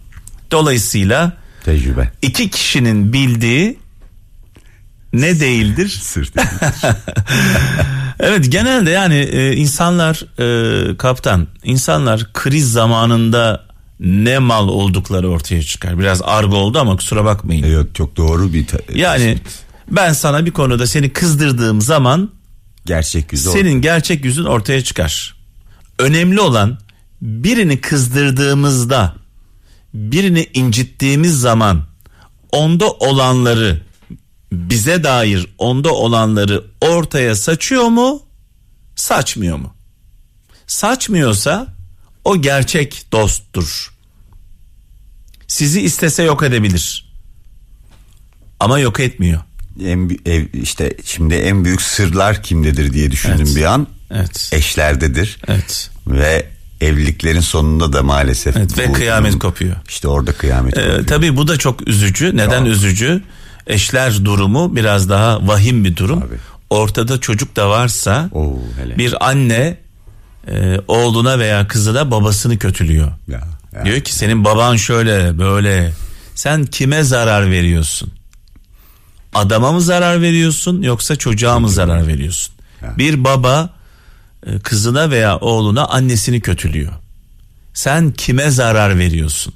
Dolayısıyla 0.50 1.32
tecrübe. 1.64 2.12
iki 2.22 2.50
kişinin 2.50 3.12
bildiği 3.12 3.78
ne 5.12 5.40
değildir? 5.40 5.88
Sır 6.02 6.32
Evet 8.20 8.52
genelde 8.52 8.90
yani 8.90 9.14
e, 9.14 9.56
insanlar 9.56 10.24
e, 10.40 10.96
kaptan 10.96 11.46
insanlar 11.64 12.32
kriz 12.32 12.72
zamanında 12.72 13.64
ne 14.00 14.38
mal 14.38 14.68
oldukları 14.68 15.28
ortaya 15.30 15.62
çıkar. 15.62 15.98
Biraz 15.98 16.22
argo 16.22 16.56
oldu 16.56 16.78
ama 16.78 16.96
kusura 16.96 17.24
bakmayın. 17.24 17.66
Yok 17.66 17.94
çok 17.94 18.16
doğru 18.16 18.52
bir 18.52 18.66
ta- 18.66 18.78
Yani 18.94 19.38
ben 19.90 20.12
sana 20.12 20.46
bir 20.46 20.50
konuda 20.50 20.86
seni 20.86 21.12
kızdırdığım 21.12 21.80
zaman 21.80 22.30
gerçek 22.86 23.32
yüzü 23.32 23.50
senin 23.50 23.80
gerçek 23.82 24.24
yüzün 24.24 24.44
ortaya 24.44 24.84
çıkar. 24.84 25.36
Önemli 25.98 26.40
olan 26.40 26.78
birini 27.22 27.80
kızdırdığımızda, 27.80 29.14
birini 29.94 30.46
incittiğimiz 30.54 31.40
zaman 31.40 31.84
onda 32.52 32.90
olanları 32.90 33.82
bize 34.52 35.04
dair 35.04 35.46
onda 35.58 35.94
olanları 35.94 36.64
ortaya 36.80 37.34
saçıyor 37.34 37.84
mu? 37.84 38.22
Saçmıyor 38.96 39.56
mu? 39.56 39.74
Saçmıyorsa 40.66 41.74
o 42.24 42.42
gerçek 42.42 43.06
dosttur. 43.12 43.94
Sizi 45.46 45.80
istese 45.80 46.22
yok 46.22 46.42
edebilir. 46.42 47.12
Ama 48.60 48.78
yok 48.78 49.00
etmiyor. 49.00 49.40
En 49.84 50.18
ev, 50.26 50.44
işte 50.52 50.94
şimdi 51.04 51.34
en 51.34 51.64
büyük 51.64 51.82
sırlar 51.82 52.42
kimdedir 52.42 52.92
diye 52.92 53.10
düşündüm 53.10 53.44
Evet. 53.46 53.56
bir 53.56 53.64
an. 53.64 53.86
Evet. 54.10 54.48
Eşlerdedir. 54.52 55.38
Evet. 55.48 55.90
Ve 56.06 56.46
evliliklerin 56.80 57.40
sonunda 57.40 57.92
da 57.92 58.02
maalesef 58.02 58.56
Evet 58.56 58.78
ve 58.78 58.88
bu 58.88 58.92
kıyamet 58.92 59.38
kopuyor. 59.38 59.76
İşte 59.88 60.08
orada 60.08 60.32
kıyamet 60.32 60.78
Ee, 60.78 60.80
kopuyor. 60.82 61.06
tabii 61.06 61.36
bu 61.36 61.48
da 61.48 61.56
çok 61.56 61.88
üzücü. 61.88 62.36
Neden 62.36 62.58
Çok. 62.64 62.68
üzücü? 62.68 63.22
Eşler 63.66 64.24
durumu 64.24 64.76
biraz 64.76 65.08
daha 65.08 65.46
vahim 65.48 65.84
bir 65.84 65.96
durum. 65.96 66.20
Tabii. 66.20 66.38
Ortada 66.70 67.20
çocuk 67.20 67.56
da 67.56 67.70
varsa 67.70 68.30
Oo, 68.32 68.58
hele. 68.82 68.98
bir 68.98 69.28
anne 69.28 69.76
e, 70.50 70.76
oğluna 70.88 71.38
veya 71.38 71.68
kızına 71.68 72.10
babasını 72.10 72.58
kötülüyor. 72.58 73.12
Ya, 73.28 73.40
ya. 73.74 73.84
Diyor 73.84 74.00
ki 74.00 74.14
senin 74.14 74.44
baban 74.44 74.76
şöyle 74.76 75.38
böyle. 75.38 75.92
Sen 76.34 76.64
kime 76.64 77.02
zarar 77.02 77.50
veriyorsun? 77.50 78.12
Adama 79.34 79.72
mı 79.72 79.80
zarar 79.80 80.22
veriyorsun 80.22 80.82
yoksa 80.82 81.16
çocuğa 81.16 81.58
mı 81.58 81.68
zarar 81.68 82.06
veriyorsun? 82.06 82.54
Ya. 82.82 82.98
Bir 82.98 83.24
baba 83.24 83.70
e, 84.46 84.58
kızına 84.58 85.10
veya 85.10 85.36
oğluna 85.36 85.86
annesini 85.86 86.40
kötülüyor. 86.40 86.92
Sen 87.74 88.12
kime 88.12 88.50
zarar 88.50 88.98
veriyorsun? 88.98 89.54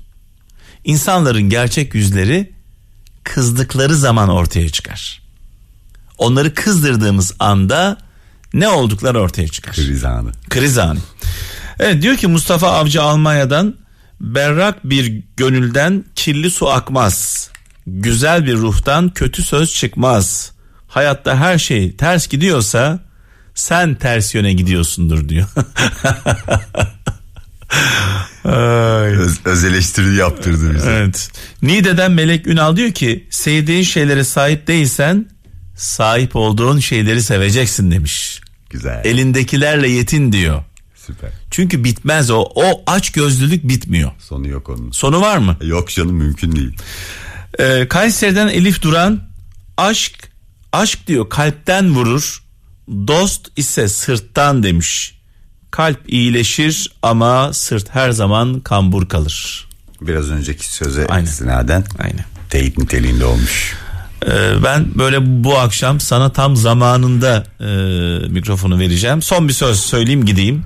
İnsanların 0.84 1.42
gerçek 1.42 1.94
yüzleri 1.94 2.52
kızdıkları 3.24 3.96
zaman 3.96 4.28
ortaya 4.28 4.68
çıkar. 4.68 5.22
Onları 6.18 6.54
kızdırdığımız 6.54 7.34
anda 7.38 7.98
ne 8.54 8.68
oldukları 8.68 9.20
ortaya 9.20 9.48
çıkar. 9.48 9.74
Kriz 9.74 10.04
anı. 10.04 10.32
Kriz 10.50 10.78
anı. 10.78 10.98
Evet 11.78 12.02
diyor 12.02 12.16
ki 12.16 12.26
Mustafa 12.26 12.68
Avcı 12.70 13.02
Almanya'dan 13.02 13.74
berrak 14.20 14.90
bir 14.90 15.22
gönülden 15.36 16.04
kirli 16.14 16.50
su 16.50 16.70
akmaz. 16.70 17.48
Güzel 17.86 18.46
bir 18.46 18.56
ruhtan 18.56 19.08
kötü 19.08 19.42
söz 19.42 19.74
çıkmaz. 19.74 20.52
Hayatta 20.88 21.36
her 21.36 21.58
şey 21.58 21.96
ters 21.96 22.28
gidiyorsa 22.28 23.00
sen 23.54 23.94
ters 23.94 24.34
yöne 24.34 24.52
gidiyorsundur 24.52 25.28
diyor. 25.28 25.46
Ay. 28.44 29.16
Öz, 29.16 29.38
öz 29.44 29.64
eleştiri 29.64 30.14
yaptırdı 30.14 30.74
bize. 30.74 30.90
Evet. 30.90 31.30
Niğde'den 31.62 32.12
Melek 32.12 32.46
Ünal 32.46 32.76
diyor 32.76 32.92
ki 32.92 33.26
sevdiğin 33.30 33.82
şeylere 33.82 34.24
sahip 34.24 34.66
değilsen 34.66 35.26
sahip 35.76 36.36
olduğun 36.36 36.78
şeyleri 36.78 37.22
seveceksin 37.22 37.90
demiş. 37.90 38.40
Güzel. 38.70 39.00
Elindekilerle 39.04 39.88
yetin 39.88 40.32
diyor. 40.32 40.62
Süper. 40.94 41.30
Çünkü 41.50 41.84
bitmez 41.84 42.30
o. 42.30 42.48
O 42.54 42.82
aç 42.86 43.12
gözlülük 43.12 43.68
bitmiyor. 43.68 44.10
Sonu 44.18 44.48
yok 44.48 44.68
onun. 44.68 44.90
Sonu 44.90 45.20
var 45.20 45.38
mı? 45.38 45.56
Yok 45.62 45.90
canım 45.90 46.14
mümkün 46.14 46.56
değil. 46.56 46.76
Ee, 47.58 47.88
Kayseri'den 47.88 48.48
Elif 48.48 48.82
Duran 48.82 49.20
aşk 49.76 50.28
aşk 50.72 51.06
diyor 51.06 51.28
kalpten 51.28 51.94
vurur. 51.94 52.42
Dost 52.88 53.48
ise 53.56 53.88
sırttan 53.88 54.62
demiş. 54.62 55.18
Kalp 55.70 56.12
iyileşir 56.12 56.92
ama 57.02 57.52
sırt 57.52 57.94
her 57.94 58.10
zaman 58.10 58.60
kambur 58.60 59.08
kalır. 59.08 59.68
Biraz 60.00 60.30
önceki 60.30 60.72
söze 60.74 61.06
Aynen. 61.06 61.24
istinaden 61.24 61.84
Aynen. 61.98 62.24
teyit 62.50 62.78
niteliğinde 62.78 63.24
olmuş. 63.24 63.74
Ee, 64.26 64.62
ben 64.64 64.98
böyle 64.98 65.44
bu 65.44 65.58
akşam 65.58 66.00
sana 66.00 66.32
tam 66.32 66.56
zamanında 66.56 67.44
e, 67.60 67.66
mikrofonu 68.28 68.78
vereceğim. 68.78 69.22
Son 69.22 69.48
bir 69.48 69.52
söz 69.52 69.80
söyleyeyim 69.80 70.26
gideyim. 70.26 70.64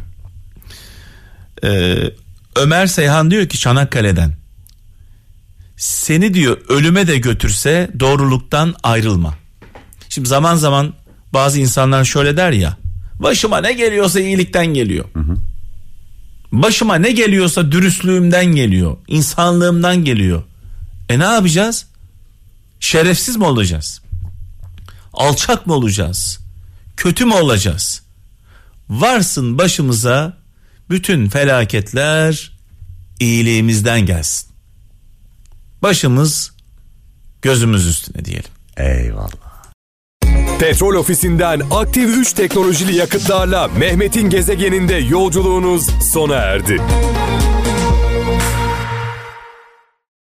Ee, 1.65 1.97
Ömer 2.57 2.87
Seyhan 2.87 3.31
diyor 3.31 3.49
ki 3.49 3.59
Çanakkale'den. 3.59 4.37
Seni 5.77 6.35
diyor 6.35 6.59
ölüme 6.69 7.07
de 7.07 7.19
götürse 7.19 7.91
doğruluktan 8.01 8.75
ayrılma. 8.83 9.35
Şimdi 10.09 10.29
zaman 10.29 10.57
zaman 10.57 10.95
bazı 11.33 11.61
insanlar 11.61 12.05
şöyle 12.05 12.37
der 12.37 12.53
ya. 12.53 12.77
Başıma 13.15 13.61
ne 13.61 13.73
geliyorsa 13.73 14.21
iyilikten 14.21 14.67
geliyor. 14.67 15.05
Başıma 16.53 16.95
ne 16.95 17.13
geliyorsa 17.13 17.73
dürüstlüğümden 17.73 18.47
geliyor. 18.47 18.97
insanlığımdan 19.09 20.05
geliyor. 20.05 20.43
E 21.09 21.19
ne 21.19 21.25
yapacağız? 21.25 21.87
Şerefsiz 22.81 23.37
mi 23.37 23.45
olacağız? 23.45 24.03
Alçak 25.13 25.67
mı 25.67 25.75
olacağız? 25.75 26.41
Kötü 26.97 27.25
mü 27.25 27.35
olacağız? 27.35 28.03
Varsın 28.89 29.59
başımıza 29.59 30.37
bütün 30.91 31.29
felaketler 31.29 32.53
iyiliğimizden 33.21 34.07
gelsin. 34.07 34.56
Başımız 35.87 36.53
gözümüz 37.43 37.87
üstüne 37.87 38.25
diyelim. 38.25 38.51
Eyvallah. 38.77 39.65
Petrol 40.59 40.95
ofisinden 40.95 41.63
aktif 41.71 42.17
3 42.17 42.33
teknolojili 42.33 42.97
yakıtlarla 42.97 43.69
Mehmet'in 43.69 44.31
gezegeninde 44.31 44.95
yolculuğunuz 44.95 45.87
sona 46.13 46.35
erdi. 46.35 46.83